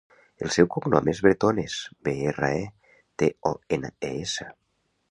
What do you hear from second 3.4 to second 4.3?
o, ena, e,